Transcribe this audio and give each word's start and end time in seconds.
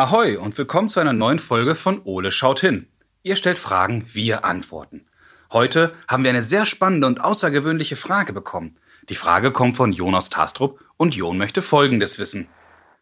Ahoi 0.00 0.38
und 0.38 0.56
willkommen 0.56 0.88
zu 0.88 0.98
einer 0.98 1.12
neuen 1.12 1.38
Folge 1.38 1.74
von 1.74 2.00
Ole 2.04 2.32
schaut 2.32 2.60
hin. 2.60 2.86
Ihr 3.22 3.36
stellt 3.36 3.58
Fragen, 3.58 4.06
wir 4.10 4.46
antworten. 4.46 5.04
Heute 5.52 5.92
haben 6.08 6.24
wir 6.24 6.30
eine 6.30 6.40
sehr 6.40 6.64
spannende 6.64 7.06
und 7.06 7.20
außergewöhnliche 7.20 7.96
Frage 7.96 8.32
bekommen. 8.32 8.78
Die 9.10 9.14
Frage 9.14 9.50
kommt 9.50 9.76
von 9.76 9.92
Jonas 9.92 10.30
Tastrup 10.30 10.80
und 10.96 11.14
Jon 11.14 11.36
möchte 11.36 11.60
Folgendes 11.60 12.18
wissen. 12.18 12.48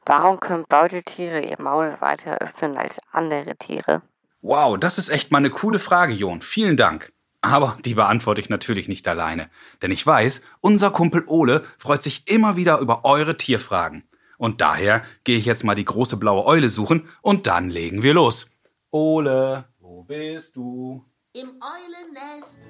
Warum 0.07 0.41
können 0.41 0.65
Beuteltiere 0.69 1.41
ihr 1.43 1.63
Maul 1.63 1.97
weiter 2.01 2.39
öffnen 2.39 2.77
als 2.77 2.99
andere 3.13 3.55
Tiere? 3.57 4.03
Wow, 4.43 4.77
das 4.77 4.99
ist 4.99 5.09
echt 5.09 5.31
mal 5.31 5.39
eine 5.39 5.51
coole 5.51 5.79
Frage, 5.79 6.15
Jon. 6.15 6.43
Vielen 6.43 6.77
Dank. 6.77 7.13
Aber 7.43 7.79
die 7.85 7.95
beantworte 7.95 8.41
ich 8.41 8.49
natürlich 8.49 8.89
nicht 8.89 9.07
alleine. 9.07 9.51
Denn 9.83 9.93
ich 9.93 10.05
weiß, 10.05 10.43
unser 10.61 10.91
Kumpel 10.91 11.23
Ole 11.29 11.63
freut 11.79 12.03
sich 12.03 12.27
immer 12.27 12.57
wieder 12.57 12.81
über 12.81 13.05
eure 13.05 13.37
Tierfragen. 13.37 14.03
Und 14.39 14.61
daher 14.61 15.05
gehe 15.25 15.37
ich 15.37 15.45
jetzt 15.45 15.65
mal 15.65 15.75
die 15.75 15.85
große 15.85 16.17
blaue 16.17 16.47
Eule 16.47 16.69
suchen 16.69 17.09
und 17.21 17.47
dann 17.47 17.69
legen 17.71 18.03
wir 18.03 18.15
los. 18.15 18.47
Ole, 18.91 19.65
wo 19.81 20.05
bist 20.05 20.57
du? 20.57 21.05
Im 21.35 21.51
Eulennest. 21.61 22.61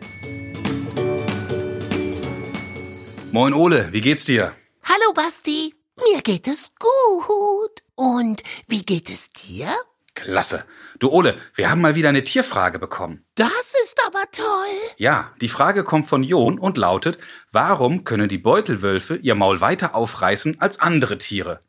Moin 3.30 3.52
Ole, 3.52 3.92
wie 3.92 4.00
geht's 4.00 4.24
dir? 4.24 4.54
Hallo 4.82 5.12
Basti, 5.14 5.74
mir 6.10 6.22
geht 6.22 6.48
es 6.48 6.72
gut. 6.78 7.82
Und 7.94 8.42
wie 8.66 8.82
geht 8.82 9.10
es 9.10 9.30
dir? 9.30 9.68
Klasse. 10.14 10.64
Du 10.98 11.10
Ole, 11.10 11.36
wir 11.54 11.70
haben 11.70 11.80
mal 11.80 11.94
wieder 11.94 12.08
eine 12.08 12.24
Tierfrage 12.24 12.78
bekommen. 12.78 13.24
Das 13.34 13.74
ist 13.84 14.00
toll. 14.32 14.94
Ja, 14.96 15.32
die 15.40 15.48
Frage 15.48 15.84
kommt 15.84 16.08
von 16.08 16.22
Jon 16.22 16.58
und 16.58 16.76
lautet, 16.76 17.18
warum 17.52 18.04
können 18.04 18.28
die 18.28 18.38
Beutelwölfe 18.38 19.16
ihr 19.16 19.34
Maul 19.34 19.60
weiter 19.60 19.94
aufreißen 19.94 20.60
als 20.60 20.80
andere 20.80 21.18
Tiere? 21.18 21.60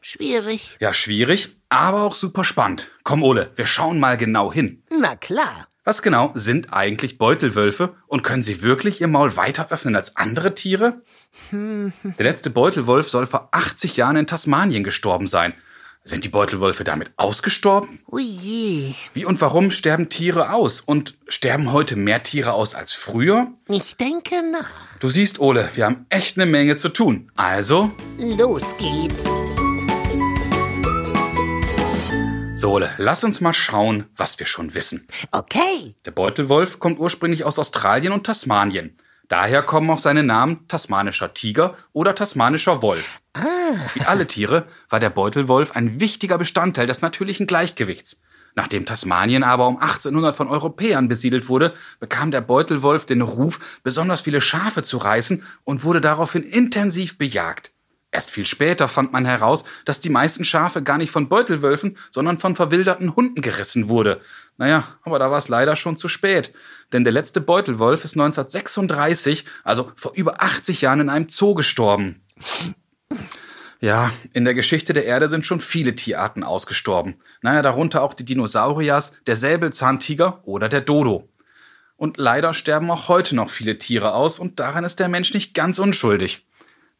Schwierig. 0.00 0.76
Ja, 0.80 0.92
schwierig, 0.92 1.56
aber 1.68 2.02
auch 2.02 2.14
super 2.14 2.44
spannend. 2.44 2.90
Komm 3.04 3.22
Ole, 3.22 3.50
wir 3.56 3.66
schauen 3.66 3.98
mal 3.98 4.16
genau 4.16 4.52
hin. 4.52 4.82
Na 5.00 5.16
klar. 5.16 5.68
Was 5.86 6.00
genau 6.00 6.32
sind 6.34 6.72
eigentlich 6.72 7.18
Beutelwölfe 7.18 7.94
und 8.06 8.22
können 8.22 8.42
sie 8.42 8.62
wirklich 8.62 9.02
ihr 9.02 9.08
Maul 9.08 9.36
weiter 9.36 9.70
öffnen 9.70 9.94
als 9.96 10.16
andere 10.16 10.54
Tiere? 10.54 11.02
Der 11.52 11.92
letzte 12.18 12.48
Beutelwolf 12.48 13.10
soll 13.10 13.26
vor 13.26 13.48
80 13.52 13.98
Jahren 13.98 14.16
in 14.16 14.26
Tasmanien 14.26 14.82
gestorben 14.82 15.26
sein. 15.26 15.52
Sind 16.06 16.22
die 16.24 16.28
Beutelwölfe 16.28 16.84
damit 16.84 17.12
ausgestorben? 17.16 18.02
Ui 18.12 18.22
je. 18.22 18.94
Wie 19.14 19.24
und 19.24 19.40
warum 19.40 19.70
sterben 19.70 20.10
Tiere 20.10 20.52
aus? 20.52 20.82
Und 20.82 21.14
sterben 21.28 21.72
heute 21.72 21.96
mehr 21.96 22.22
Tiere 22.22 22.52
aus 22.52 22.74
als 22.74 22.92
früher? 22.92 23.46
Ich 23.68 23.96
denke 23.96 24.34
nach. 24.52 24.68
Du 25.00 25.08
siehst, 25.08 25.38
Ole, 25.40 25.70
wir 25.72 25.86
haben 25.86 26.04
echt 26.10 26.36
eine 26.36 26.44
Menge 26.44 26.76
zu 26.76 26.90
tun. 26.90 27.32
Also, 27.36 27.90
Los 28.18 28.76
geht's. 28.76 29.24
so 32.56 32.72
Ole, 32.72 32.90
lass 32.98 33.24
uns 33.24 33.40
mal 33.40 33.54
schauen, 33.54 34.04
was 34.14 34.38
wir 34.38 34.44
schon 34.46 34.74
wissen. 34.74 35.08
Okay. 35.32 35.94
Der 36.04 36.10
Beutelwolf 36.10 36.80
kommt 36.80 36.98
ursprünglich 36.98 37.44
aus 37.44 37.58
Australien 37.58 38.12
und 38.12 38.26
Tasmanien. 38.26 38.98
Daher 39.28 39.62
kommen 39.62 39.88
auch 39.88 39.98
seine 39.98 40.22
Namen 40.22 40.68
tasmanischer 40.68 41.32
Tiger 41.32 41.78
oder 41.94 42.14
tasmanischer 42.14 42.82
Wolf. 42.82 43.20
Wie 43.94 44.02
alle 44.02 44.26
Tiere 44.26 44.66
war 44.88 45.00
der 45.00 45.10
Beutelwolf 45.10 45.74
ein 45.74 46.00
wichtiger 46.00 46.38
Bestandteil 46.38 46.86
des 46.86 47.02
natürlichen 47.02 47.46
Gleichgewichts. 47.46 48.20
Nachdem 48.54 48.86
Tasmanien 48.86 49.42
aber 49.42 49.66
um 49.66 49.78
1800 49.78 50.36
von 50.36 50.48
Europäern 50.48 51.08
besiedelt 51.08 51.48
wurde, 51.48 51.72
bekam 51.98 52.30
der 52.30 52.40
Beutelwolf 52.40 53.04
den 53.04 53.20
Ruf, 53.20 53.80
besonders 53.82 54.20
viele 54.20 54.40
Schafe 54.40 54.84
zu 54.84 54.98
reißen 54.98 55.42
und 55.64 55.82
wurde 55.82 56.00
daraufhin 56.00 56.44
intensiv 56.44 57.18
bejagt. 57.18 57.72
Erst 58.12 58.30
viel 58.30 58.46
später 58.46 58.86
fand 58.86 59.12
man 59.12 59.24
heraus, 59.24 59.64
dass 59.84 60.00
die 60.00 60.08
meisten 60.08 60.44
Schafe 60.44 60.84
gar 60.84 60.98
nicht 60.98 61.10
von 61.10 61.28
Beutelwölfen, 61.28 61.98
sondern 62.12 62.38
von 62.38 62.54
verwilderten 62.54 63.16
Hunden 63.16 63.42
gerissen 63.42 63.88
wurde. 63.88 64.20
Naja, 64.56 64.84
aber 65.02 65.18
da 65.18 65.32
war 65.32 65.38
es 65.38 65.48
leider 65.48 65.74
schon 65.74 65.96
zu 65.96 66.06
spät. 66.06 66.54
Denn 66.92 67.02
der 67.02 67.12
letzte 67.12 67.40
Beutelwolf 67.40 68.04
ist 68.04 68.14
1936, 68.14 69.46
also 69.64 69.90
vor 69.96 70.12
über 70.14 70.40
80 70.40 70.82
Jahren, 70.82 71.00
in 71.00 71.08
einem 71.08 71.28
Zoo 71.28 71.54
gestorben. 71.54 72.22
Ja, 73.84 74.10
in 74.32 74.46
der 74.46 74.54
Geschichte 74.54 74.94
der 74.94 75.04
Erde 75.04 75.28
sind 75.28 75.44
schon 75.44 75.60
viele 75.60 75.94
Tierarten 75.94 76.42
ausgestorben. 76.42 77.16
Naja, 77.42 77.60
darunter 77.60 78.00
auch 78.00 78.14
die 78.14 78.24
Dinosauriers, 78.24 79.12
der 79.26 79.36
Säbelzahntiger 79.36 80.40
oder 80.44 80.70
der 80.70 80.80
Dodo. 80.80 81.28
Und 81.98 82.16
leider 82.16 82.54
sterben 82.54 82.90
auch 82.90 83.08
heute 83.08 83.36
noch 83.36 83.50
viele 83.50 83.76
Tiere 83.76 84.14
aus 84.14 84.38
und 84.38 84.58
daran 84.58 84.84
ist 84.84 85.00
der 85.00 85.10
Mensch 85.10 85.34
nicht 85.34 85.52
ganz 85.52 85.78
unschuldig. 85.78 86.46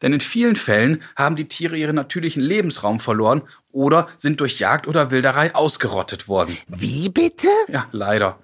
Denn 0.03 0.13
in 0.13 0.21
vielen 0.21 0.55
Fällen 0.55 1.01
haben 1.15 1.35
die 1.35 1.47
Tiere 1.47 1.75
ihren 1.75 1.95
natürlichen 1.95 2.43
Lebensraum 2.43 2.99
verloren 2.99 3.41
oder 3.71 4.07
sind 4.19 4.39
durch 4.39 4.59
Jagd 4.59 4.87
oder 4.87 5.09
Wilderei 5.09 5.55
ausgerottet 5.55 6.27
worden. 6.27 6.55
Wie 6.67 7.09
bitte? 7.09 7.47
Ja, 7.67 7.87
leider. 7.93 8.37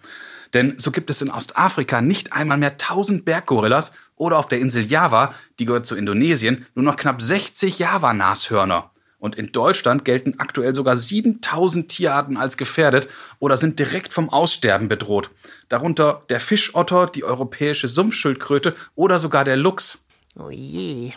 Denn 0.56 0.79
so 0.79 0.90
gibt 0.90 1.12
es 1.12 1.22
in 1.22 1.29
Ostafrika 1.29 2.02
nicht 2.02 2.34
einmal 2.34 2.58
mehr 2.58 2.72
1000 2.72 3.23
Berggorillas 3.23 3.91
oder 4.22 4.38
auf 4.38 4.48
der 4.48 4.59
Insel 4.59 4.86
Java, 4.86 5.34
die 5.58 5.66
gehört 5.66 5.88
zu 5.88 5.96
Indonesien, 5.96 6.68
nur 6.76 6.86
noch 6.86 6.96
knapp 6.96 7.24
60 7.24 7.80
Java-Nashörner. 7.80 8.92
Und 9.18 9.36
in 9.36 9.52
Deutschland 9.52 10.06
gelten 10.06 10.36
aktuell 10.38 10.76
sogar 10.76 10.96
7000 10.96 11.90
Tierarten 11.90 12.38
als 12.38 12.56
gefährdet 12.56 13.08
oder 13.40 13.58
sind 13.58 13.80
direkt 13.80 14.14
vom 14.14 14.30
Aussterben 14.30 14.88
bedroht. 14.88 15.32
Darunter 15.70 16.22
der 16.30 16.40
Fischotter, 16.40 17.08
die 17.08 17.24
europäische 17.24 17.88
Sumpfschildkröte 17.88 18.76
oder 18.94 19.18
sogar 19.18 19.44
der 19.44 19.58
Luchs. 19.58 20.06
Oh 20.38 20.52
je. 20.52 21.14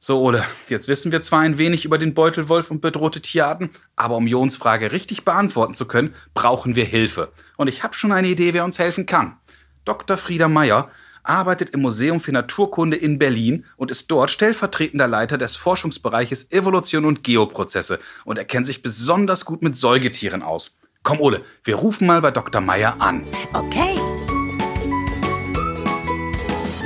So, 0.00 0.20
Ole, 0.20 0.44
jetzt 0.68 0.88
wissen 0.88 1.12
wir 1.12 1.22
zwar 1.22 1.40
ein 1.40 1.56
wenig 1.56 1.84
über 1.84 1.98
den 1.98 2.14
Beutelwolf 2.14 2.72
und 2.72 2.80
bedrohte 2.80 3.20
Tierarten, 3.20 3.70
aber 3.94 4.16
um 4.16 4.26
Jons 4.26 4.56
Frage 4.56 4.90
richtig 4.90 5.24
beantworten 5.24 5.76
zu 5.76 5.86
können, 5.86 6.16
brauchen 6.34 6.74
wir 6.74 6.84
Hilfe. 6.84 7.30
Und 7.56 7.68
ich 7.68 7.84
habe 7.84 7.94
schon 7.94 8.10
eine 8.10 8.28
Idee, 8.28 8.54
wer 8.54 8.64
uns 8.64 8.80
helfen 8.80 9.06
kann. 9.06 9.36
Dr. 9.84 10.16
Frieda 10.16 10.48
Meyer 10.48 10.90
arbeitet 11.30 11.70
im 11.70 11.80
Museum 11.80 12.18
für 12.18 12.32
Naturkunde 12.32 12.96
in 12.96 13.18
Berlin 13.18 13.64
und 13.76 13.92
ist 13.92 14.10
dort 14.10 14.30
stellvertretender 14.30 15.06
Leiter 15.06 15.38
des 15.38 15.54
Forschungsbereiches 15.54 16.50
Evolution 16.50 17.04
und 17.04 17.22
Geoprozesse 17.22 18.00
und 18.24 18.36
er 18.36 18.44
kennt 18.44 18.66
sich 18.66 18.82
besonders 18.82 19.44
gut 19.44 19.62
mit 19.62 19.76
Säugetieren 19.76 20.42
aus. 20.42 20.76
Komm, 21.04 21.20
Ole, 21.20 21.42
wir 21.62 21.76
rufen 21.76 22.08
mal 22.08 22.20
bei 22.20 22.32
Dr. 22.32 22.60
Meyer 22.60 23.00
an. 23.00 23.22
Okay. 23.54 23.96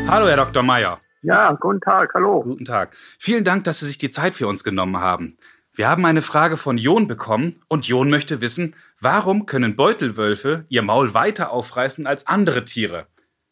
Hallo, 0.07 0.29
Herr 0.29 0.37
Dr. 0.37 0.63
Meyer. 0.63 1.01
Ja, 1.23 1.53
guten 1.55 1.81
Tag, 1.81 2.13
hallo. 2.13 2.43
Guten 2.43 2.67
Tag. 2.67 2.95
Vielen 3.19 3.45
Dank, 3.45 3.65
dass 3.65 3.81
Sie 3.81 3.87
sich 3.87 3.97
die 3.97 4.11
Zeit 4.11 4.35
für 4.35 4.47
uns 4.47 4.63
genommen 4.63 4.99
haben. 4.99 5.39
Wir 5.73 5.89
haben 5.89 6.05
eine 6.05 6.21
Frage 6.21 6.59
von 6.59 6.77
Jon 6.77 7.09
bekommen 7.09 7.63
und 7.69 7.89
Jon 7.89 8.11
möchte 8.11 8.43
wissen, 8.43 8.77
warum 9.01 9.47
können 9.47 9.75
Beutelwölfe 9.75 10.67
ihr 10.69 10.83
Maul 10.83 11.15
weiter 11.15 11.51
aufreißen 11.51 12.07
als 12.07 12.27
andere 12.27 12.67
Tiere? 12.67 13.07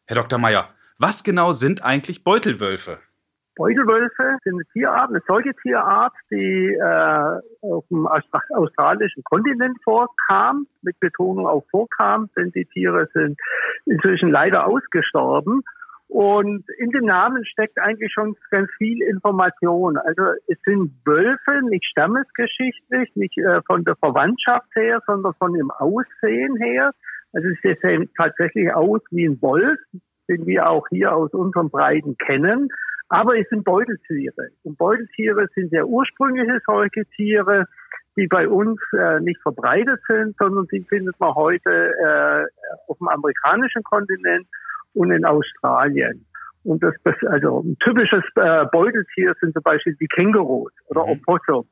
Herr 0.05 0.17
Dr. 0.17 0.39
Meyer, 0.39 0.69
was 1.03 1.25
genau 1.25 1.53
sind 1.53 1.85
eigentlich 1.85 2.25
Beutelwölfe? 2.25 2.99
Beutelwölfe 3.57 4.39
sind 4.45 4.55
eine 4.55 4.65
Tierart, 4.73 5.11
eine 5.11 5.21
Säugetierart, 5.27 6.15
die 6.31 6.75
äh, 6.75 7.41
auf 7.61 7.85
dem 7.91 8.07
Austra 8.07 8.41
australischen 8.55 9.23
Kontinent 9.25 9.77
vorkam, 9.85 10.67
mit 10.81 10.99
Betonung 11.01 11.47
auf 11.47 11.65
vorkam, 11.71 12.31
denn 12.37 12.51
die 12.53 12.65
Tiere 12.65 13.09
sind 13.13 13.39
inzwischen 13.85 14.31
leider 14.31 14.67
ausgestorben. 14.67 15.63
Und 16.09 16.65
in 16.79 16.91
dem 16.91 17.07
Namen 17.07 17.45
steckt 17.45 17.79
eigentlich 17.79 18.13
schon 18.13 18.37
ganz 18.51 18.71
viel 18.79 19.03
Information. 19.03 19.97
Also 19.97 20.23
es 20.47 20.59
sind 20.65 20.93
Wölfe, 21.05 21.63
nicht 21.69 21.85
stammesgeschichtlich, 21.87 23.11
nicht 23.17 23.37
äh, 23.39 23.61
von 23.67 23.85
der 23.85 23.97
Verwandtschaft 23.97 24.69
her, 24.77 25.01
sondern 25.07 25.35
von 25.35 25.53
dem 25.53 25.71
Aussehen 25.71 26.57
her. 26.57 26.93
Also 27.33 27.49
sie 27.63 27.77
sehen 27.83 28.11
tatsächlich 28.17 28.73
aus 28.75 29.01
wie 29.11 29.27
ein 29.27 29.41
Wolf, 29.41 29.79
den 30.29 30.47
wir 30.47 30.69
auch 30.69 30.87
hier 30.91 31.15
aus 31.15 31.33
unseren 31.33 31.71
Breiten 31.71 32.17
kennen. 32.19 32.69
Aber 33.09 33.39
es 33.39 33.49
sind 33.51 33.65
Beuteltiere. 33.65 34.49
Und 34.63 34.79
Beuteltiere 34.79 35.47
sind 35.55 35.71
sehr 35.71 35.87
ursprüngliche 35.87 36.61
Säugetiere, 36.67 37.67
die 38.17 38.27
bei 38.27 38.49
uns 38.49 38.81
äh, 38.99 39.21
nicht 39.21 39.41
verbreitet 39.43 40.01
sind, 40.07 40.37
sondern 40.39 40.67
die 40.73 40.85
findet 40.89 41.19
man 41.21 41.35
heute 41.35 41.71
äh, 41.71 42.45
auf 42.89 42.99
dem 42.99 43.09
amerikanischen 43.09 43.83
Kontinent 43.83 44.47
und 44.95 45.11
in 45.11 45.25
Australien. 45.25 46.27
Und 46.65 46.83
das, 46.83 46.95
also 47.27 47.61
ein 47.61 47.77
typisches 47.81 48.23
äh, 48.37 48.65
Beuteltier 48.71 49.35
sind 49.41 49.53
zum 49.53 49.63
Beispiel 49.63 49.97
die 50.01 50.07
Kängurus 50.09 50.73
oder 50.87 51.05
Mhm. 51.05 51.21
Opossum. 51.27 51.69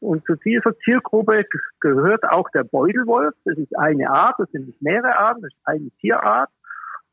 Und 0.00 0.24
zu 0.24 0.34
dieser 0.36 0.76
Tiergruppe 0.78 1.44
g- 1.44 1.58
gehört 1.80 2.24
auch 2.24 2.48
der 2.50 2.64
Beutelwolf. 2.64 3.34
Das 3.44 3.56
ist 3.58 3.76
eine 3.78 4.10
Art, 4.10 4.34
das 4.38 4.50
sind 4.50 4.66
nicht 4.66 4.82
mehrere 4.82 5.16
Arten, 5.16 5.42
das 5.42 5.52
ist 5.52 5.60
eine 5.64 5.90
Tierart. 6.00 6.48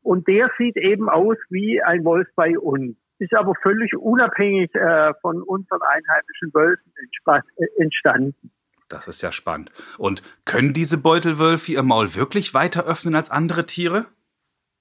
Und 0.02 0.26
der 0.28 0.50
sieht 0.58 0.76
eben 0.76 1.08
aus 1.08 1.36
wie 1.50 1.82
ein 1.82 2.04
Wolf 2.04 2.28
bei 2.34 2.58
uns. 2.58 2.96
Ist 3.18 3.34
aber 3.34 3.54
völlig 3.62 3.94
unabhängig 3.96 4.74
äh, 4.74 5.12
von 5.20 5.42
unseren 5.42 5.80
einheimischen 5.82 6.54
Wölfen 6.54 6.92
äh, 6.96 7.66
entstanden. 7.76 8.50
Das 8.88 9.06
ist 9.06 9.22
ja 9.22 9.30
spannend. 9.30 9.70
Und 9.98 10.22
können 10.44 10.72
diese 10.72 10.98
Beutelwölfe 10.98 11.72
ihr 11.72 11.82
Maul 11.82 12.14
wirklich 12.16 12.54
weiter 12.54 12.86
öffnen 12.86 13.14
als 13.14 13.30
andere 13.30 13.66
Tiere? 13.66 14.06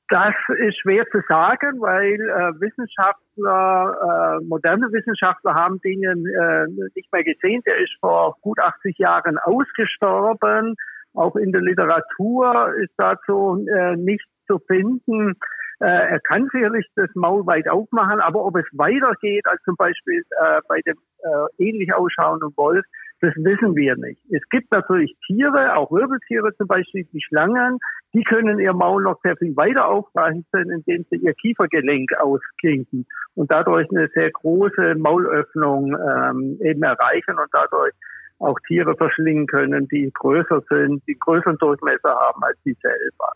Das 0.10 0.34
ist 0.58 0.80
schwer 0.80 1.06
zu 1.12 1.22
sagen, 1.28 1.80
weil 1.82 2.20
äh, 2.20 2.60
Wissenschaftler, 2.60 4.40
äh, 4.40 4.44
moderne 4.44 4.92
Wissenschaftler 4.92 5.54
haben 5.54 5.80
den 5.82 6.02
äh, 6.04 6.66
nicht 6.96 7.14
mehr 7.14 7.24
gesehen. 7.24 7.62
Der 7.68 7.78
ist 7.78 7.96
vor 8.00 8.36
gut 8.42 8.58
80 8.60 8.98
Jahren 8.98 9.38
ausgestorben. 9.38 10.76
Auch 11.14 11.36
in 11.36 11.52
der 11.52 11.62
Literatur 11.62 12.74
ist 12.82 12.94
dazu 12.98 13.64
äh, 13.72 13.96
nichts 13.98 14.26
zu 14.50 14.60
finden. 14.68 15.36
Äh, 15.80 15.86
er 15.86 16.20
kann 16.20 16.50
sicherlich 16.52 16.86
das 16.96 17.10
Maul 17.16 17.46
weit 17.46 17.70
aufmachen, 17.70 18.20
aber 18.20 18.44
ob 18.44 18.58
es 18.58 18.66
weitergeht 18.74 19.46
als 19.46 19.62
zum 19.64 19.76
Beispiel 19.78 20.24
äh, 20.42 20.60
bei 20.68 20.82
dem 20.82 20.98
äh, 21.20 21.64
ähnlich 21.64 21.94
ausschauenden 21.94 22.52
Wolf, 22.58 22.86
das 23.22 23.34
wissen 23.36 23.76
wir 23.76 23.96
nicht. 23.98 24.22
Es 24.32 24.42
gibt 24.50 24.72
natürlich 24.72 25.16
Tiere, 25.26 25.76
auch 25.76 25.92
Wirbeltiere 25.92 26.56
zum 26.56 26.68
Beispiel, 26.68 27.06
die 27.12 27.22
Schlangen, 27.22 27.80
die 28.14 28.24
können 28.24 28.60
ihr 28.60 28.74
Maul 28.74 29.04
noch 29.04 29.20
sehr 29.24 29.36
viel 29.38 29.56
weiter 29.56 29.88
aufreißen, 29.88 30.72
indem 30.72 31.06
sie 31.10 31.18
ihr 31.18 31.34
Kiefergelenk 31.34 32.14
ausklinken 32.20 33.06
und 33.36 33.52
dadurch 33.52 33.90
eine 33.92 34.08
sehr 34.14 34.32
große 34.32 34.96
Maulöffnung 34.96 35.96
ähm, 35.96 36.58
eben 36.62 36.84
erreichen 36.84 37.38
und 37.38 37.50
dadurch 37.52 37.94
auch 38.40 38.58
Tiere 38.68 38.96
verschlingen 38.96 39.48
können, 39.48 39.88
die 39.90 40.12
größer 40.14 40.62
sind, 40.70 41.04
die 41.08 41.20
größeren 41.20 41.58
Durchmesser 41.58 42.16
haben 42.16 42.42
als 42.44 42.58
sie 42.64 42.76
selber. 42.82 43.34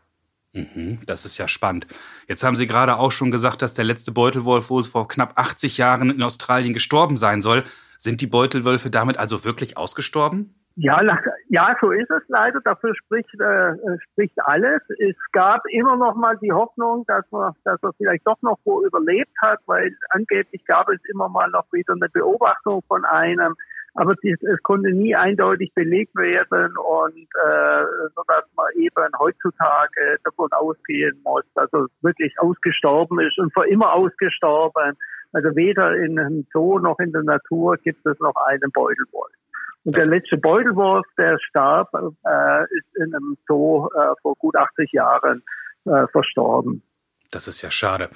Mhm, 0.54 1.00
das 1.08 1.26
ist 1.26 1.38
ja 1.40 1.48
spannend. 1.48 1.88
Jetzt 2.28 2.44
haben 2.44 2.56
Sie 2.56 2.68
gerade 2.68 2.98
auch 2.98 3.12
schon 3.12 3.32
gesagt, 3.32 3.64
dass 3.64 3.74
der 3.74 3.86
letzte 3.86 4.12
Beutelwolf 4.12 4.70
wohl 4.70 4.84
vor 4.84 5.08
knapp 5.08 5.34
80 5.36 5.78
Jahren 5.78 6.12
in 6.12 6.22
Australien 6.22 6.74
gestorben 6.74 7.18
sein 7.18 7.42
soll. 7.42 7.64
Sind 7.98 8.22
die 8.22 8.28
Beutelwölfe 8.28 8.92
damit 8.92 9.18
also 9.18 9.46
wirklich 9.46 9.78
ausgestorben? 9.78 10.54
Ja, 10.76 11.02
ja, 11.50 11.76
so 11.80 11.92
ist 11.92 12.10
es 12.10 12.24
leider. 12.28 12.60
Dafür 12.62 12.96
spricht, 12.96 13.34
äh, 13.40 13.74
spricht 14.12 14.36
alles. 14.46 14.82
Es 15.00 15.16
gab 15.32 15.62
immer 15.70 15.96
noch 15.96 16.16
mal 16.16 16.36
die 16.38 16.52
Hoffnung, 16.52 17.06
dass 17.08 17.24
man, 17.32 17.54
dass 17.64 17.82
er 17.84 17.94
vielleicht 17.94 18.26
doch 18.26 18.42
noch 18.42 18.58
wo 18.64 18.84
überlebt 18.84 19.34
hat, 19.42 19.60
weil 19.68 19.96
angeblich 20.10 20.66
gab 20.66 20.90
es 20.90 21.00
immer 21.12 21.30
mal 21.30 21.50
noch 21.50 21.72
wieder 21.72 21.94
eine 21.94 22.10
Beobachtung 22.10 22.82
von 22.88 23.06
einem. 23.06 23.56
Aber 23.96 24.16
dies, 24.16 24.42
es 24.42 24.62
konnte 24.64 24.92
nie 24.92 25.16
eindeutig 25.16 25.72
belegt 25.76 26.16
werden 26.16 26.76
und 26.78 27.18
äh, 27.18 27.86
sodass 28.16 28.44
man 28.56 28.66
eben 28.76 29.12
heutzutage 29.20 30.18
davon 30.24 30.52
ausgehen 30.52 31.22
muss, 31.24 31.44
dass 31.54 31.72
er 31.74 31.86
wirklich 32.02 32.34
ausgestorben 32.40 33.20
ist 33.20 33.38
und 33.38 33.54
vor 33.54 33.68
immer 33.68 33.94
ausgestorben. 33.94 34.98
Also 35.32 35.56
weder 35.56 35.96
in 35.96 36.18
einem 36.18 36.48
Zoo 36.52 36.80
noch 36.80 36.98
in 37.00 37.12
der 37.12 37.24
Natur 37.24 37.78
gibt 37.78 38.04
es 38.06 38.20
noch 38.20 38.36
einen 38.48 38.72
Beutelwolf. 38.72 39.34
Und 39.84 39.96
der 39.96 40.06
letzte 40.06 40.38
Beutelwurf, 40.38 41.06
der 41.18 41.38
starb, 41.40 41.94
äh, 41.94 42.64
ist 42.64 42.96
in 42.96 43.14
einem 43.14 43.38
Zoo 43.48 43.88
äh, 43.88 44.14
vor 44.22 44.36
gut 44.36 44.56
80 44.56 44.92
Jahren 44.92 45.44
äh, 45.86 46.08
verstorben. 46.08 46.82
Das 47.32 47.48
ist 47.48 47.62
ja 47.62 47.70
schade. 47.70 48.10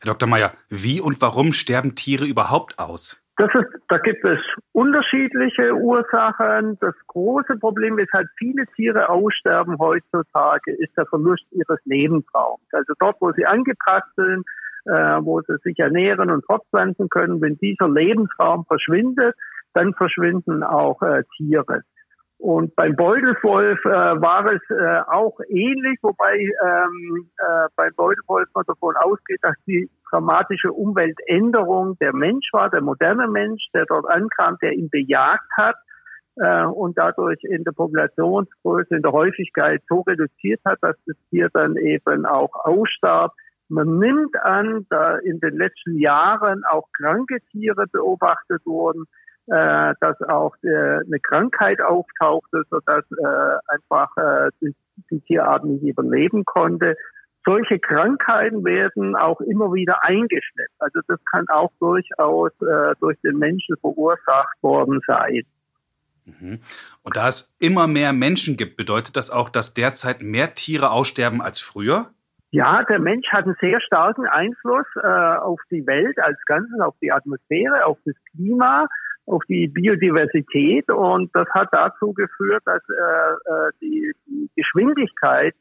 Herr 0.00 0.12
Dr. 0.12 0.28
Meyer, 0.28 0.52
wie 0.68 1.00
und 1.00 1.20
warum 1.20 1.52
sterben 1.52 1.94
Tiere 1.94 2.24
überhaupt 2.24 2.78
aus? 2.78 3.21
Das 3.36 3.48
ist, 3.54 3.68
da 3.88 3.98
gibt 3.98 4.24
es 4.24 4.38
unterschiedliche 4.72 5.74
Ursachen. 5.74 6.78
Das 6.80 6.94
große 7.06 7.56
Problem, 7.56 7.96
weshalb 7.96 8.28
viele 8.36 8.66
Tiere 8.76 9.08
aussterben 9.08 9.78
heutzutage, 9.78 10.72
ist 10.72 10.96
der 10.96 11.06
Verlust 11.06 11.44
ihres 11.50 11.80
Lebensraums. 11.84 12.62
Also 12.72 12.92
dort, 12.98 13.16
wo 13.20 13.32
sie 13.32 13.46
angepasst 13.46 14.14
sind, 14.16 14.44
äh, 14.84 15.18
wo 15.22 15.40
sie 15.40 15.56
sich 15.64 15.78
ernähren 15.78 16.30
und 16.30 16.44
fortpflanzen 16.44 17.08
können, 17.08 17.40
wenn 17.40 17.56
dieser 17.56 17.88
Lebensraum 17.88 18.66
verschwindet, 18.66 19.34
dann 19.72 19.94
verschwinden 19.94 20.62
auch 20.62 21.00
äh, 21.02 21.22
Tiere. 21.36 21.82
Und 22.42 22.74
beim 22.74 22.96
Beutelwolf 22.96 23.78
äh, 23.84 23.88
war 23.88 24.44
es 24.46 24.60
äh, 24.68 25.00
auch 25.06 25.38
ähnlich, 25.48 25.96
wobei 26.02 26.38
ähm, 26.38 27.30
äh, 27.38 27.68
beim 27.76 27.94
Beutelwolf 27.94 28.48
man 28.52 28.64
davon 28.66 28.96
ausgeht, 28.96 29.38
dass 29.42 29.54
die 29.64 29.88
dramatische 30.10 30.72
Umweltänderung 30.72 31.96
der 32.00 32.12
Mensch 32.12 32.48
war, 32.52 32.68
der 32.68 32.80
moderne 32.80 33.28
Mensch, 33.28 33.68
der 33.72 33.84
dort 33.86 34.08
ankam, 34.08 34.58
der 34.60 34.72
ihn 34.72 34.90
bejagt 34.90 35.48
hat 35.56 35.76
äh, 36.34 36.64
und 36.64 36.98
dadurch 36.98 37.38
in 37.44 37.62
der 37.62 37.70
Populationsgröße, 37.70 38.96
in 38.96 39.02
der 39.02 39.12
Häufigkeit 39.12 39.80
so 39.88 40.00
reduziert 40.00 40.60
hat, 40.64 40.78
dass 40.82 40.96
das 41.06 41.14
Tier 41.30 41.48
dann 41.52 41.76
eben 41.76 42.26
auch 42.26 42.56
ausstarb. 42.56 43.34
Man 43.68 44.00
nimmt 44.00 44.34
an, 44.42 44.84
da 44.90 45.16
in 45.18 45.38
den 45.38 45.56
letzten 45.56 45.96
Jahren 45.96 46.64
auch 46.68 46.88
kranke 46.98 47.38
Tiere 47.52 47.86
beobachtet 47.86 48.62
wurden, 48.66 49.04
äh, 49.46 49.94
dass 50.00 50.20
auch 50.22 50.54
äh, 50.62 50.68
eine 50.68 51.20
Krankheit 51.20 51.80
auftauchte, 51.80 52.62
sodass 52.70 53.04
äh, 53.10 53.72
einfach 53.74 54.16
äh, 54.16 54.50
die, 54.60 54.74
die 55.10 55.20
Tierart 55.20 55.64
nicht 55.64 55.82
überleben 55.82 56.44
konnte. 56.44 56.96
Solche 57.44 57.80
Krankheiten 57.80 58.64
werden 58.64 59.16
auch 59.16 59.40
immer 59.40 59.72
wieder 59.72 60.04
eingeschleppt. 60.04 60.74
Also 60.78 61.00
das 61.08 61.18
kann 61.32 61.48
auch 61.48 61.72
durchaus 61.80 62.52
äh, 62.60 62.94
durch 63.00 63.18
den 63.22 63.38
Menschen 63.38 63.76
verursacht 63.80 64.62
worden 64.62 65.00
sein. 65.08 65.42
Mhm. 66.24 66.60
Und 67.02 67.16
da 67.16 67.28
es 67.28 67.54
immer 67.58 67.88
mehr 67.88 68.12
Menschen 68.12 68.56
gibt, 68.56 68.76
bedeutet 68.76 69.16
das 69.16 69.30
auch, 69.30 69.48
dass 69.48 69.74
derzeit 69.74 70.22
mehr 70.22 70.54
Tiere 70.54 70.92
aussterben 70.92 71.42
als 71.42 71.60
früher? 71.60 72.10
Ja, 72.50 72.84
der 72.84 73.00
Mensch 73.00 73.26
hat 73.32 73.46
einen 73.46 73.56
sehr 73.60 73.80
starken 73.80 74.26
Einfluss 74.26 74.86
äh, 75.02 75.08
auf 75.08 75.58
die 75.70 75.86
Welt 75.86 76.18
als 76.20 76.38
Ganzes, 76.46 76.78
auf 76.80 76.94
die 77.00 77.10
Atmosphäre, 77.10 77.86
auf 77.86 77.98
das 78.04 78.14
Klima 78.30 78.86
auf 79.26 79.42
die 79.48 79.68
Biodiversität 79.68 80.88
und 80.90 81.30
das 81.34 81.48
hat 81.50 81.68
dazu 81.72 82.12
geführt, 82.12 82.62
dass 82.64 82.82
äh, 82.88 83.32
äh, 83.32 83.70
die, 83.80 84.12
die 84.26 84.50
Geschwindigkeit 84.56 85.54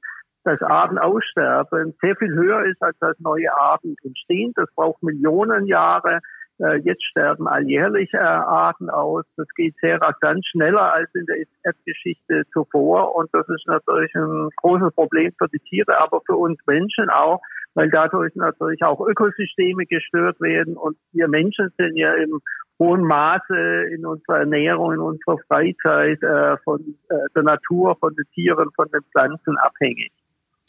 dass 0.43 0.61
Arten 0.61 0.97
aussterben 0.97 1.93
sehr 2.01 2.15
viel 2.15 2.33
höher 2.33 2.65
ist, 2.65 2.81
als 2.81 2.97
dass 2.99 3.19
neue 3.19 3.55
Arten 3.55 3.95
entstehen. 4.03 4.53
Das 4.55 4.67
braucht 4.75 5.03
Millionen 5.03 5.67
Jahre. 5.67 6.19
Äh, 6.61 6.77
jetzt 6.83 7.03
sterben 7.05 7.47
alljährlich 7.47 8.13
äh, 8.13 8.17
Arten 8.17 8.89
aus. 8.89 9.25
Das 9.35 9.47
geht 9.55 9.75
sehr 9.81 9.99
rasant, 9.99 10.45
schneller 10.45 10.93
als 10.93 11.09
in 11.15 11.25
der 11.25 11.37
Erdgeschichte 11.63 12.43
zuvor. 12.53 13.15
Und 13.15 13.29
das 13.33 13.47
ist 13.49 13.65
natürlich 13.65 14.13
ein 14.13 14.49
großes 14.57 14.93
Problem 14.93 15.31
für 15.39 15.47
die 15.47 15.59
Tiere, 15.59 15.97
aber 15.97 16.21
für 16.25 16.35
uns 16.35 16.59
Menschen 16.67 17.09
auch, 17.09 17.41
weil 17.73 17.89
dadurch 17.89 18.35
natürlich 18.35 18.83
auch 18.83 18.99
Ökosysteme 18.99 19.85
gestört 19.87 20.39
werden. 20.39 20.77
Und 20.77 20.97
wir 21.13 21.27
Menschen 21.27 21.73
sind 21.79 21.97
ja 21.97 22.13
im 22.13 22.39
hohen 22.77 23.01
Maße 23.01 23.85
in 23.95 24.05
unserer 24.05 24.39
Ernährung, 24.39 24.93
in 24.93 24.99
unserer 24.99 25.37
Freizeit 25.47 26.21
äh, 26.21 26.57
von 26.63 26.95
äh, 27.09 27.15
der 27.35 27.43
Natur, 27.43 27.95
von 27.99 28.13
den 28.15 28.25
Tieren, 28.35 28.69
von 28.75 28.87
den 28.91 29.01
Pflanzen 29.11 29.57
abhängig. 29.57 30.11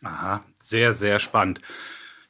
Aha, 0.02 0.42
sehr, 0.58 0.94
sehr 0.94 1.18
spannend. 1.18 1.60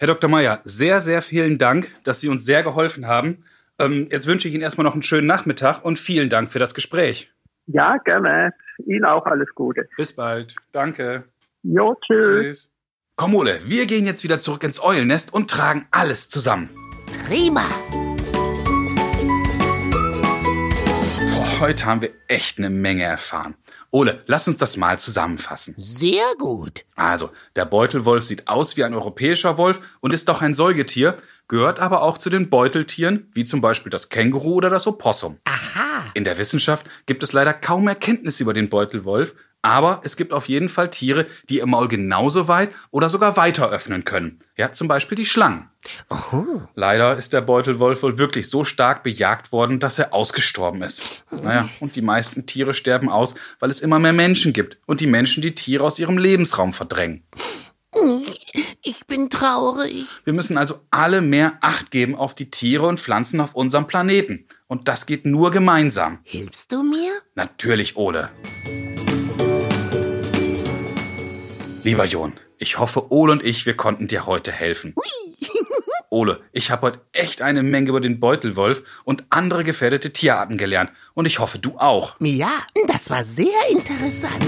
Herr 0.01 0.09
Dr. 0.09 0.29
Meyer, 0.29 0.61
sehr, 0.65 1.01
sehr 1.01 1.23
vielen 1.23 1.59
Dank, 1.59 1.93
dass 2.03 2.21
Sie 2.21 2.29
uns 2.29 2.45
sehr 2.45 2.65
geholfen 2.65 3.07
haben. 3.07 3.45
Ähm, 3.83 4.09
jetzt 4.11 4.27
wünsche 4.27 4.49
ich 4.49 4.55
Ihnen 4.55 4.63
erstmal 4.63 4.85
noch 4.85 4.95
einen 4.95 5.03
schönen 5.03 5.27
Nachmittag 5.27 5.85
und 5.85 5.99
vielen 5.99 6.31
Dank 6.31 6.53
für 6.53 6.59
das 6.59 6.75
Gespräch. 6.75 7.33
Ja, 7.67 7.97
gerne. 7.99 8.53
Ihnen 8.87 9.05
auch 9.05 9.27
alles 9.27 9.49
Gute. 9.55 9.89
Bis 9.97 10.13
bald. 10.15 10.55
Danke. 10.73 11.25
Jo, 11.63 11.97
tschüss. 12.05 12.27
tschüss. 12.27 12.73
Komm, 13.17 13.35
Ole, 13.35 13.61
wir 13.65 13.87
gehen 13.87 14.07
jetzt 14.07 14.25
wieder 14.25 14.39
zurück 14.39 14.65
ins 14.65 14.83
Eulennest 14.83 15.33
und 15.33 15.51
tragen 15.51 15.87
alles 15.91 16.29
zusammen. 16.29 16.71
Prima. 17.29 17.65
heute 21.63 21.87
haben 21.87 22.03
wir 22.03 22.11
echt 22.27 22.59
eine 22.59 22.71
Menge 22.71 23.05
erfahren. 23.05 23.55
Ole, 23.93 24.21
lass 24.27 24.49
uns 24.49 24.57
das 24.57 24.77
mal 24.77 24.99
zusammenfassen. 24.99 25.77
Sehr 25.79 26.25
gut. 26.37 26.85
Also, 26.97 27.31
der 27.55 27.67
Beutelwolf 27.67 28.25
sieht 28.25 28.49
aus 28.49 28.77
wie 28.77 28.83
ein 28.83 28.95
europäischer 28.95 29.59
Wolf 29.59 29.81
und 30.01 30.13
ist 30.13 30.29
auch 30.29 30.43
ein 30.43 30.55
Säugetier, 30.55 31.19
gehört 31.53 31.81
aber 31.81 32.01
auch 32.01 32.17
zu 32.17 32.31
den 32.31 32.49
Beuteltieren, 32.49 33.31
wie 33.35 33.45
zum 33.45 33.61
Beispiel 33.61 33.91
das 33.91 34.09
Känguru 34.09 34.55
oder 34.55 34.71
das 34.71 34.87
Opossum. 34.87 35.37
Aha. 35.45 36.03
In 36.15 36.25
der 36.25 36.39
Wissenschaft 36.39 36.87
gibt 37.05 37.23
es 37.23 37.35
leider 37.35 37.53
kaum 37.53 37.87
Erkenntnisse 37.89 38.43
über 38.43 38.55
den 38.55 38.71
Beutelwolf, 38.71 39.35
aber 39.61 40.01
es 40.03 40.17
gibt 40.17 40.33
auf 40.33 40.49
jeden 40.49 40.71
Fall 40.71 40.89
Tiere, 40.89 41.27
die 41.51 41.59
ihr 41.59 41.67
Maul 41.67 41.89
genauso 41.89 42.49
weit 42.49 42.71
oder 42.91 43.11
sogar 43.11 43.37
weiter 43.37 43.69
öffnen 43.71 44.07
können. 44.07 44.41
Ja, 44.57 44.73
zum 44.73 44.89
Beispiel 44.89 45.15
die 45.15 45.27
Schlangen. 45.27 45.69
Oh. 46.09 46.63
Leider 46.75 47.19
ist 47.19 47.35
der 47.35 47.43
Beutelwolf 47.43 48.03
wohl 48.03 48.17
wirklich 48.17 48.49
so 48.49 48.65
stark 48.65 49.03
bejagt 49.03 49.53
worden, 49.53 49.79
dass 49.79 49.99
er 49.99 50.15
ausgestorben 50.15 50.81
ist. 50.83 51.23
Naja, 51.31 51.69
und 51.81 51.97
die 51.97 52.03
meisten 52.03 52.47
Tiere 52.47 52.73
sterben 52.73 53.11
aus, 53.11 53.35
weil 53.61 53.69
es 53.69 53.81
immer 53.81 53.99
mehr 53.99 54.15
Menschen 54.15 54.55
gibt 54.55 54.79
und 54.87 55.01
die 55.01 55.07
Menschen 55.07 55.43
die 55.43 55.55
Tiere 55.55 55.85
aus 55.85 55.99
ihrem 55.99 56.17
Lebensraum 56.17 56.73
verdrängen. 56.73 57.25
Ich 58.83 59.07
bin 59.07 59.29
traurig. 59.29 60.07
Wir 60.25 60.33
müssen 60.33 60.57
also 60.57 60.81
alle 60.91 61.21
mehr 61.21 61.59
Acht 61.61 61.91
geben 61.91 62.15
auf 62.15 62.35
die 62.35 62.51
Tiere 62.51 62.87
und 62.87 62.99
Pflanzen 62.99 63.41
auf 63.41 63.55
unserem 63.55 63.87
Planeten. 63.87 64.47
Und 64.67 64.89
das 64.89 65.07
geht 65.07 65.27
nur 65.27 65.51
gemeinsam. 65.51 66.21
Hilfst 66.25 66.73
du 66.73 66.83
mir? 66.83 67.13
Natürlich, 67.35 67.97
Ole. 67.97 68.31
Lieber 71.85 72.05
Jon, 72.05 72.33
ich 72.59 72.79
hoffe, 72.79 73.13
Ole 73.13 73.33
und 73.33 73.43
ich, 73.43 73.67
wir 73.67 73.77
konnten 73.77 74.09
dir 74.09 74.25
heute 74.25 74.53
helfen. 74.53 74.95
Ole, 76.11 76.41
ich 76.53 76.71
habe 76.71 76.87
heute 76.87 77.01
echt 77.13 77.43
eine 77.43 77.63
Menge 77.63 77.89
über 77.91 78.01
den 78.01 78.21
Beutelwolf 78.21 78.85
und 79.05 79.25
andere 79.31 79.65
gefährdete 79.65 80.13
Tierarten 80.13 80.59
gelernt. 80.59 80.93
Und 81.15 81.27
ich 81.27 81.39
hoffe, 81.39 81.59
du 81.59 81.79
auch. 81.79 82.17
Ja, 82.21 82.53
das 82.87 83.11
war 83.11 83.25
sehr 83.25 83.69
interessant. 83.71 84.45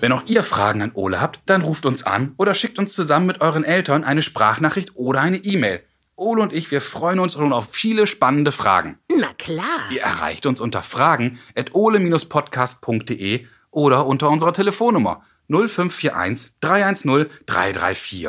Wenn 0.00 0.12
auch 0.12 0.24
ihr 0.26 0.42
Fragen 0.42 0.82
an 0.82 0.90
Ole 0.94 1.20
habt, 1.20 1.40
dann 1.46 1.62
ruft 1.62 1.86
uns 1.86 2.02
an 2.04 2.34
oder 2.36 2.54
schickt 2.54 2.78
uns 2.78 2.92
zusammen 2.92 3.26
mit 3.26 3.40
euren 3.40 3.64
Eltern 3.64 4.04
eine 4.04 4.22
Sprachnachricht 4.22 4.94
oder 4.94 5.20
eine 5.20 5.38
E-Mail. 5.38 5.80
Ole 6.16 6.42
und 6.42 6.52
ich, 6.52 6.70
wir 6.70 6.82
freuen 6.82 7.18
uns 7.18 7.32
schon 7.32 7.52
auf 7.52 7.68
viele 7.70 8.06
spannende 8.06 8.52
Fragen. 8.52 8.98
Na 9.18 9.28
klar. 9.38 9.90
Ihr 9.90 10.02
erreicht 10.02 10.46
uns 10.46 10.60
unter 10.60 10.82
fragen 10.82 11.38
at 11.54 11.74
ole-podcast.de 11.74 13.46
oder 13.70 14.06
unter 14.06 14.30
unserer 14.30 14.52
Telefonnummer 14.52 15.22
0541 15.48 16.52
310 16.60 17.26
334. 17.46 18.28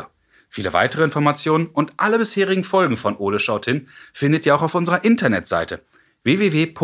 Viele 0.49 0.71
weitere 0.73 1.03
Informationen 1.03 1.67
und 1.67 1.93
alle 1.97 2.17
bisherigen 2.17 2.63
Folgen 2.63 2.95
von 2.97 3.17
Ole 3.17 3.39
schaut 3.39 3.65
hin 3.65 3.89
findet 4.13 4.45
ihr 4.45 4.55
auch 4.55 4.61
auf 4.61 4.75
unserer 4.75 5.03
Internetseite 5.03 5.81
www.noz.de-ole. 6.23 6.77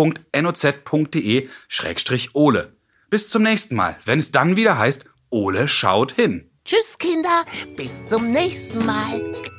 Bis 3.14 3.30
zum 3.30 3.44
nächsten 3.44 3.76
Mal, 3.76 3.96
wenn 4.06 4.18
es 4.18 4.32
dann 4.32 4.56
wieder 4.56 4.80
heißt 4.80 5.06
Ole 5.30 5.68
schaut 5.68 6.14
hin. 6.14 6.50
Tschüss, 6.66 6.98
Kinder. 6.98 7.46
Bis 7.78 8.04
zum 8.08 8.32
nächsten 8.32 8.84
Mal. 8.88 9.53